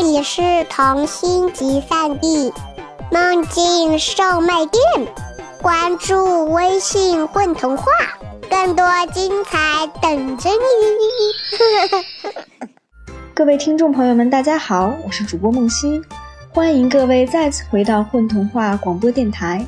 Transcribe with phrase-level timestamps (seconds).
[0.00, 0.40] 这里是
[0.70, 2.52] 童心集散地，
[3.10, 4.80] 梦境售卖店。
[5.60, 7.84] 关注微信“混童话”，
[8.48, 10.56] 更多精彩等着你。
[13.34, 16.00] 各位听众朋友们，大家好，我是主播梦溪，
[16.50, 19.66] 欢迎各位再次回到混童话广播电台。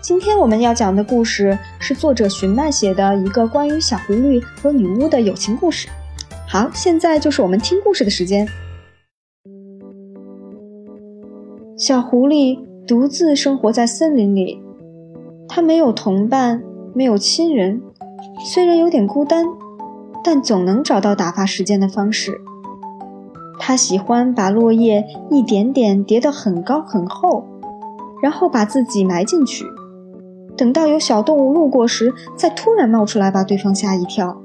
[0.00, 5.88] 今天我们要讲的故事是作者寻曼写的一个关于小狐狸和女巫的友情故事。
[6.48, 8.48] 好，现在就是我们听故事的时间。
[11.86, 14.58] 小狐狸独自生活在森林里，
[15.46, 16.62] 它没有同伴，
[16.94, 17.82] 没有亲人，
[18.42, 19.44] 虽然有点孤单，
[20.24, 22.40] 但总能找到打发时间的方式。
[23.58, 27.44] 它喜欢把落叶一点点叠得很高很厚，
[28.22, 29.66] 然后把自己埋进去。
[30.56, 34.40] 等到有小动物路过时，再突然冒出来，把对方吓一跳。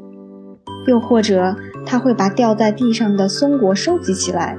[0.88, 4.58] 又或者，它会把掉在地上的松果收集起来，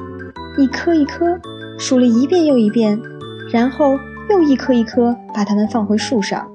[0.57, 1.39] 一颗一颗
[1.81, 3.01] 数了一遍又一遍，
[3.51, 6.47] 然后又一颗一颗把它们放回树上。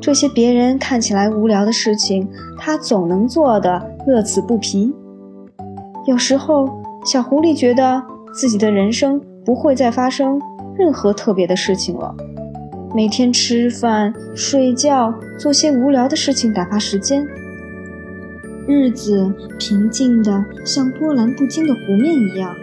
[0.00, 4.94] 这些别人看起来无聊的事情，他总能做得乐此不疲。
[6.06, 6.68] 有时候，
[7.04, 8.00] 小狐狸觉得
[8.32, 10.40] 自己的人生不会再发生
[10.78, 12.14] 任何特别的事情了。
[12.94, 17.26] 每天吃饭、睡觉，做些无聊的事情打发时间，
[18.68, 22.54] 日子平静的像波澜不惊的湖面一样，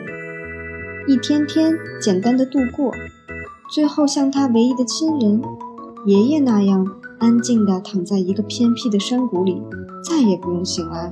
[1.07, 2.93] 一天天简单的度过，
[3.71, 5.41] 最后像他唯一的亲人
[6.05, 6.85] 爷爷那样
[7.19, 9.61] 安静的躺在一个偏僻的山谷里，
[10.03, 11.11] 再也不用醒来。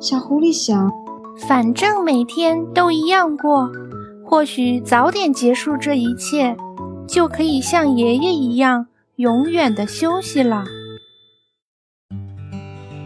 [0.00, 0.92] 小狐狸想，
[1.48, 3.70] 反正每天都一样过，
[4.24, 6.56] 或许早点结束这一切。
[7.08, 10.64] 就可以像爷爷一样永远的休息了。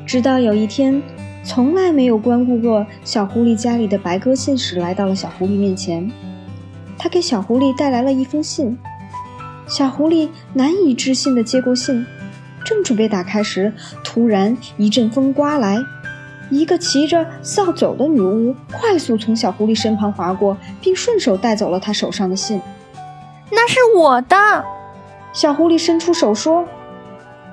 [0.06, 1.03] 直到有一天，
[1.42, 6.10] 从来没有关顾过小狐狸家里的白鸽信使来到了小狐狸面前。
[6.98, 8.78] 他给小狐狸带来了一封信。
[9.66, 12.04] 小狐狸难以置信地接过信，
[12.65, 13.72] 正准备打开时，
[14.04, 15.78] 突然一阵风刮来，
[16.50, 22.60] 一个骑着扫帚的女巫快速从小狐狸身旁划过，并顺手带走了他手上的信。
[23.50, 24.65] 那是我的，
[25.32, 26.66] 小狐狸伸出手说：“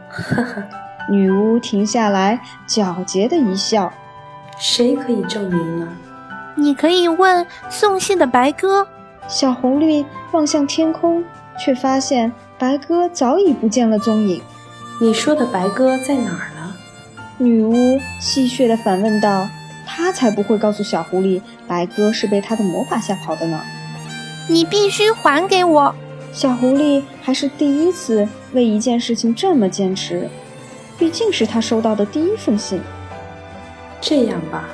[0.09, 0.63] 呵呵。”
[1.09, 3.91] 女巫停下来，狡黠的一笑
[4.59, 5.87] ：“谁可以证明呢？
[6.55, 8.87] 你可以问送信的白鸽。”
[9.27, 11.23] 小狐狸望向天空，
[11.59, 14.41] 却发现白鸽早已不见了踪影。
[15.01, 16.73] 你说的白鸽在哪儿呢？
[17.37, 19.47] 女巫戏谑地反问道
[19.85, 23.61] ：“她才不会告诉小狐狸，白鸽是被她的魔法吓跑的呢。”
[24.49, 25.93] 你必须还给我，
[26.31, 30.29] 小狐狸还是第一次为一件事情这么坚持，
[30.97, 32.81] 毕竟是他收到的第一封信。
[34.01, 34.65] 这样吧，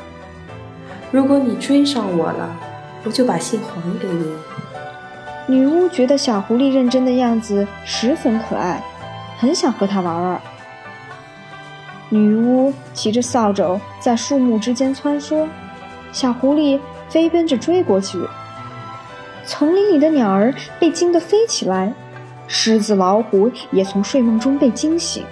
[1.11, 2.55] 如果你追上我了，
[3.03, 4.33] 我就把信还给你。
[5.45, 8.81] 女巫觉得小狐狸认真的样子十分可爱，
[9.37, 10.41] 很想和他玩玩。
[12.09, 15.47] 女巫骑着扫帚在树木之间穿梭，
[16.11, 16.79] 小狐狸
[17.09, 18.17] 飞奔着追过去。
[19.45, 21.91] 丛林里的鸟儿被惊得飞起来，
[22.47, 25.25] 狮子、老虎也从睡梦中被惊醒。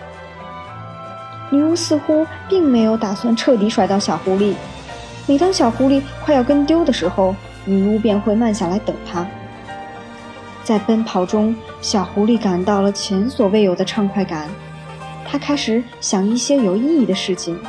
[1.51, 4.55] 女巫似乎并没有打算彻底甩掉小狐狸。
[5.27, 7.35] 每当小狐狸快要跟丢的时候，
[7.65, 9.23] 女巫便会慢下来等它。
[10.63, 14.49] 在奔跑中，小狐狸感到了前所未有的畅快感。
[15.29, 17.59] 它开始想一些有意义的事情，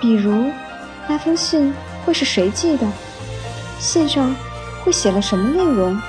[0.00, 0.44] 比如
[1.08, 1.74] 那封信
[2.06, 2.86] 会是谁寄的？
[3.80, 4.32] 信上。
[4.84, 6.00] 会写了什么内容？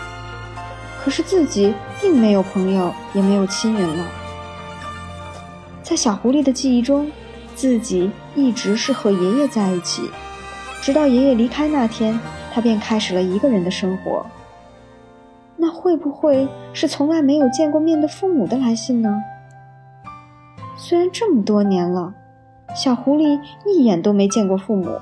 [1.04, 4.06] 可是自己并没有朋友，也没有亲人了。
[5.82, 7.10] 在小狐狸的记忆中，
[7.56, 10.10] 自己一直是和爷爷在一起，
[10.82, 12.20] 直到爷爷离开那天，
[12.54, 14.26] 他便开始了一个人的生活。
[15.58, 19.14] 那会不会是从来没有见过面的父母的来信呢？
[20.78, 22.14] 虽然这么多年了，
[22.76, 24.98] 小狐狸一眼都没见过父母，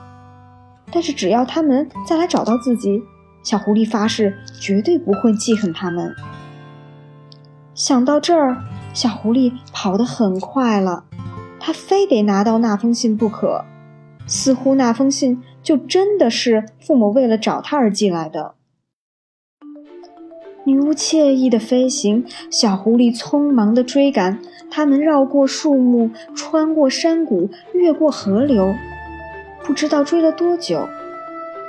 [0.92, 3.04] 但是只要他们再来找到自己。
[3.44, 6.14] 小狐狸发誓，绝对不会记恨他们。
[7.76, 8.58] 想到这儿，
[8.98, 11.04] 小狐狸跑得很快了，
[11.60, 13.64] 它非得拿到那封信不可。
[14.26, 18.56] 似乎那封信就真的是父母为了找他而寄来的。
[20.66, 24.40] 女巫惬意的飞行，小狐狸匆忙的追赶。
[24.72, 28.74] 他们绕过树木，穿过山谷，越过河流，
[29.64, 30.90] 不知道追了多久。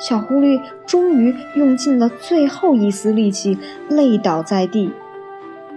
[0.01, 3.59] 小狐狸终于用尽了最后一丝力气，
[3.91, 4.91] 累倒在地。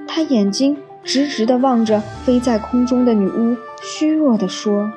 [0.07, 4.92] 他眼睛直直地望着飞在空中的女巫，虚弱地说：“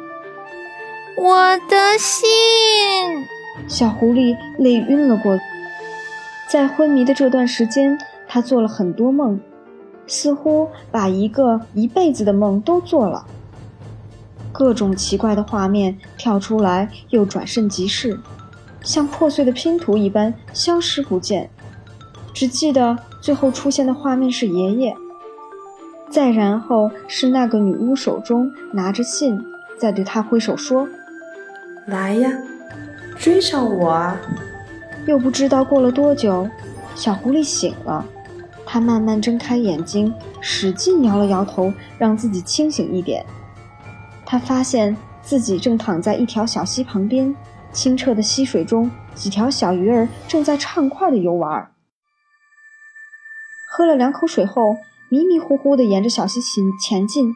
[1.17, 2.27] 我的信。”
[3.67, 5.43] 小狐狸累晕了过去。
[6.49, 7.99] 在昏迷的这段时间，
[8.29, 9.41] 他做了很多梦，
[10.07, 13.25] 似乎把一个一辈子的梦都做了。
[14.53, 18.21] 各种奇怪的画面跳出来，又转瞬即逝，
[18.83, 21.51] 像破碎的拼图一般消失不见。
[22.33, 24.97] 只记得最后出现的画面是爷爷，
[26.15, 29.45] 再然后是那个女巫手中拿着信，
[29.77, 30.89] 在对他挥手说
[31.87, 32.31] ：“来呀，
[33.19, 34.17] 追上我啊！”
[35.09, 36.49] 又不知道过了多久，
[36.95, 38.07] 小狐狸醒了，
[38.65, 43.27] 它慢慢睁开眼睛，使劲摇了摇头，让自己清醒一点。
[44.25, 47.35] 它发现自己正躺在一条小溪旁边，
[47.73, 51.73] 清澈的溪水中，几条小鱼儿正在畅快地游玩。
[53.73, 54.77] 喝了两口水后，
[55.09, 57.35] 迷迷糊糊地沿着小溪前前进，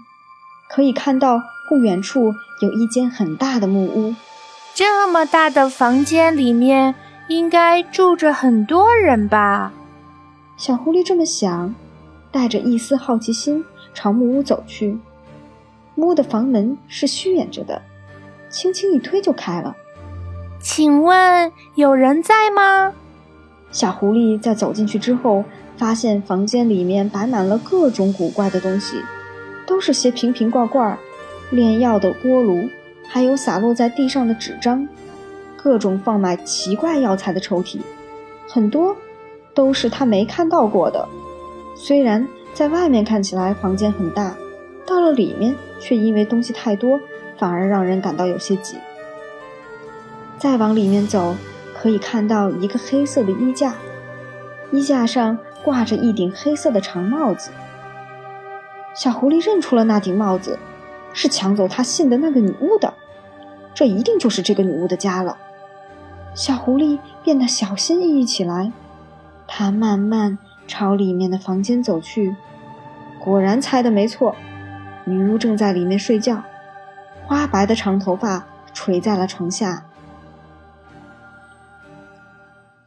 [0.68, 4.14] 可以看到不远处有一间很大的木屋。
[4.74, 6.94] 这么大的房间里面，
[7.28, 9.72] 应该住着很多人吧？
[10.56, 11.74] 小狐狸这么想，
[12.32, 14.98] 带着一丝好奇心朝木屋走去。
[15.94, 17.82] 木屋的房门是虚掩着的，
[18.48, 19.76] 轻轻一推就开了。
[20.60, 22.92] 请问有人在吗？
[23.78, 25.44] 小狐狸在走进去之后。
[25.78, 28.96] 发现房间里面摆满了各种古怪的东西，
[29.64, 30.98] 都是些瓶瓶罐罐、
[31.50, 32.68] 炼药的锅炉，
[33.06, 34.88] 还有洒落在地上的纸张，
[35.56, 37.78] 各种放满奇怪药材的抽屉，
[38.48, 38.96] 很多
[39.54, 41.08] 都是他没看到过的。
[41.76, 44.36] 虽然在外面看起来房间很大，
[44.84, 46.98] 到了里面却因为东西太多，
[47.38, 48.74] 反而让人感到有些挤。
[50.40, 51.36] 再往里面走，
[51.80, 53.74] 可以看到一个黑色的衣架，
[54.72, 55.38] 衣架上。
[55.64, 57.50] 挂着一顶黑色的长帽子，
[58.94, 60.56] 小狐狸认出了那顶帽子，
[61.12, 62.94] 是抢走他信的那个女巫的，
[63.74, 65.36] 这一定就是这个女巫的家了。
[66.32, 68.72] 小狐狸变得小心翼翼起来，
[69.48, 70.38] 它慢慢
[70.68, 72.36] 朝里面的房间走去，
[73.18, 74.36] 果然猜的没错，
[75.04, 76.44] 女巫正在里面睡觉，
[77.26, 79.82] 花白的长头发垂在了床下。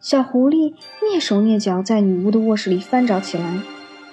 [0.02, 3.60] 小狐狸蹑手蹑脚在女巫的卧室里翻找起来，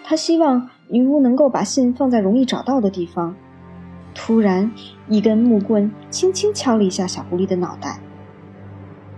[0.04, 3.34] 他希望女巫能够把信放在容易找到的地方。
[4.14, 4.70] 突然，
[5.08, 8.00] 一根木棍轻轻敲了一下小狐狸的脑袋。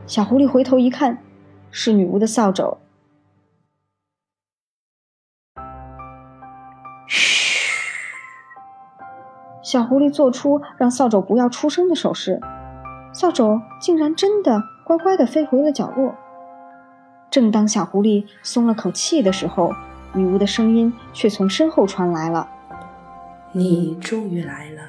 [0.07, 1.19] 小狐狸回头一看，
[1.73, 2.79] 是女巫的扫帚。
[7.09, 7.67] 嘘！
[9.65, 12.41] 小狐狸做出让扫帚不要出声的手势，
[13.13, 16.15] 扫帚竟然真的乖乖地飞回了角落。
[17.31, 19.73] 正当小狐狸松了口气的时候，
[20.13, 22.49] 女巫的声音却从身后传来了
[23.53, 24.83] ：“你终于来了。”“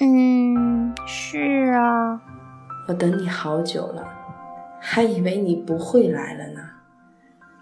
[0.00, 2.20] 嗯，是啊，
[2.88, 4.06] 我等你好久了，
[4.80, 6.60] 还以为你不会来了呢。”“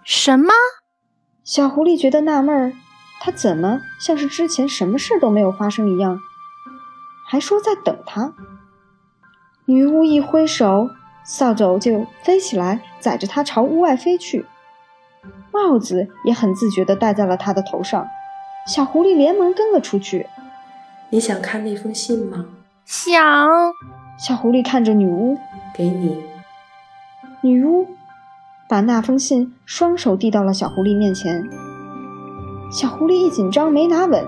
[0.03, 0.51] 什么？”
[1.43, 2.73] 小狐狸觉得纳闷儿，
[3.21, 6.19] 他怎么像是之前什么事都没有发生一样，
[7.27, 8.33] 还说在等他？
[9.65, 10.89] 女巫一挥手。
[11.23, 14.45] 扫帚就飞起来，载着它朝屋外飞去。
[15.51, 18.07] 帽子也很自觉地戴在了他的头上。
[18.67, 20.27] 小狐狸连忙跟了出去。
[21.09, 22.45] 你想看那封信吗？
[22.85, 23.11] 想。
[24.17, 25.37] 小狐狸看着女巫，
[25.75, 26.23] 给你。
[27.41, 27.87] 女巫
[28.69, 31.47] 把那封信双手递到了小狐狸面前。
[32.71, 34.25] 小狐狸一紧张没拿稳，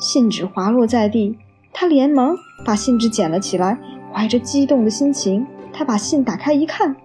[0.00, 1.38] 信纸滑落在地。
[1.72, 3.78] 他连忙把信纸捡了起来，
[4.12, 5.46] 怀着激动的心情。
[5.78, 6.96] 他把信打开一看，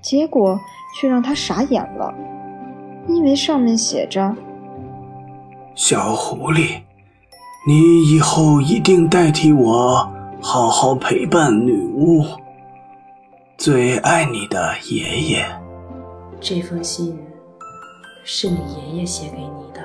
[0.00, 0.56] 结果
[0.94, 2.14] 却让他傻眼了，
[3.08, 4.32] 因为上面写着
[5.74, 6.82] ：“小狐狸，
[7.66, 10.08] 你以后一定代替我
[10.40, 12.24] 好好陪伴女巫。
[13.58, 15.44] 最爱你的爷爷。”
[16.40, 17.18] 这封信
[18.22, 19.80] 是你爷爷写给你的。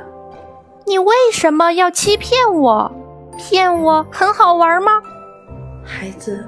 [0.85, 2.91] 你为什么要欺骗我？
[3.39, 4.91] 骗我很好玩吗？
[5.83, 6.47] 孩子。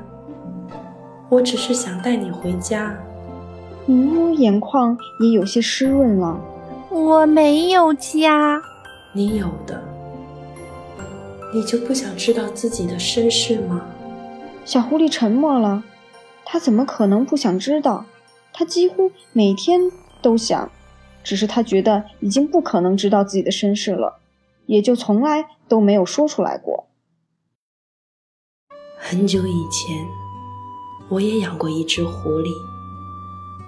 [1.33, 2.95] 我只是想带你回家。
[3.87, 6.39] 女巫眼眶也有些湿润了。
[6.91, 8.61] 我没有家。
[9.13, 9.83] 你有的。
[11.51, 13.81] 你就不想知道自己的身世吗？
[14.63, 15.83] 小狐狸沉默了。
[16.45, 18.05] 他怎么可能不想知道？
[18.53, 20.71] 他几乎每天都想，
[21.23, 24.19] 只是他觉得已经不可能知道自己的身世了，
[24.67, 26.85] 也就从来都没有说出来过。
[28.99, 30.22] 很久以前。
[31.10, 32.53] 我也养过一只狐狸，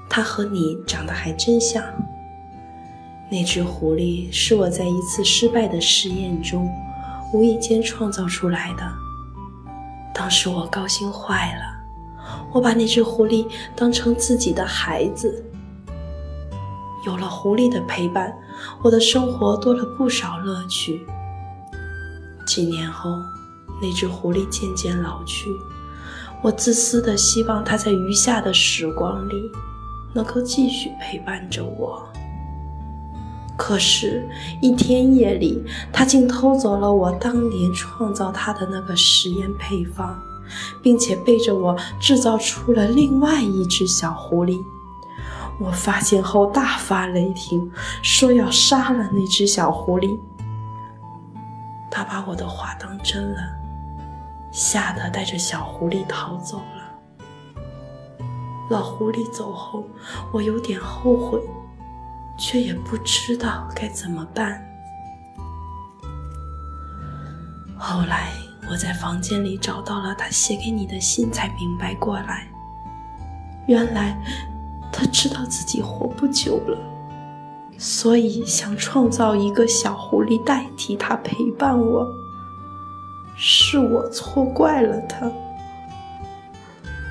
[0.10, 1.84] 它和你长得还真像。
[3.30, 6.70] 那只狐狸是我在一次失败的实验中
[7.34, 8.92] 无意间创造出来的。
[10.14, 11.64] 当时我高兴坏了，
[12.54, 15.44] 我把那只狐狸当成自己的孩子。
[17.06, 18.34] 有了狐狸的陪伴，
[18.82, 21.06] 我的生活多了不少乐趣。
[22.48, 23.10] 几年后，
[23.82, 25.50] 那只狐狸渐渐老去，
[26.46, 29.52] 我自私的希望他在余下的时光里
[30.14, 32.08] 能够继续陪伴着我。
[33.58, 34.30] 可是，
[34.62, 40.16] 一天夜里，他竟偷走了我当年创造他的那个实验配方，
[40.84, 44.56] 并且背着我制造出了另外一只小狐狸。
[45.60, 47.72] 我发现后大发雷霆，
[48.04, 50.16] 说要杀了那只小狐狸。
[51.90, 53.40] 他把我的话当真了，
[54.56, 57.86] 吓得带着小狐狸逃走了。
[58.70, 59.84] 老狐狸走后，
[60.32, 61.42] 我有点后悔。
[62.38, 64.62] 却也不知道该怎么办。
[67.78, 68.34] 后来
[68.70, 72.46] 我在房间里找到了他写给你的信，才明白过来，
[73.68, 74.22] 原来
[74.92, 76.78] 他知道自己活不久了，
[77.78, 82.06] 所以想创造一个小狐狸代替他陪伴我。
[83.38, 85.32] 是我错怪了他。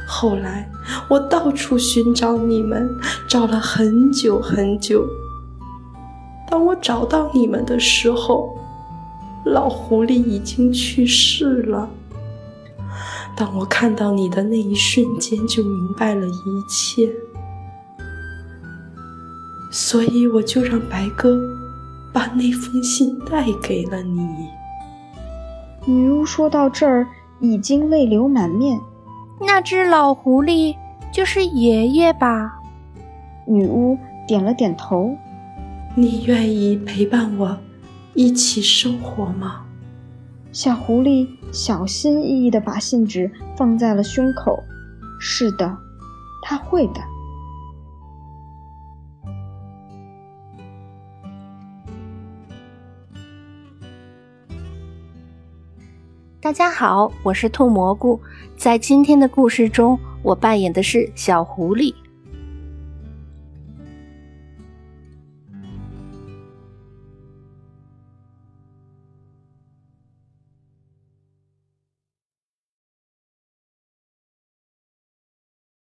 [0.06, 0.70] 后来，
[1.08, 2.88] 我到处寻找你们，
[3.28, 5.06] 找了很久很久。
[6.48, 8.56] 当我找到你们的时候，
[9.44, 11.88] 老狐狸已经去世了。
[13.36, 17.12] 当我看到你的那一瞬间，就明白了一切。
[19.72, 21.36] 所以，我就让白鸽
[22.12, 24.24] 把那封信带给了你。
[25.86, 27.06] 女巫说到这儿，
[27.40, 28.80] 已经泪流满面。
[29.40, 30.74] 那只老狐狸
[31.12, 32.60] 就是爷爷吧？
[33.46, 35.14] 女巫点了点头。
[35.94, 37.56] 你愿意陪伴我
[38.14, 39.60] 一起生活吗？
[40.52, 44.58] 小狐狸小心翼翼地把信纸放在了胸口。
[45.20, 45.76] 是的，
[46.42, 47.00] 他会的。
[56.44, 58.20] 大家好，我是兔蘑菇。
[58.54, 61.94] 在今天的故事中，我扮演的是小狐狸。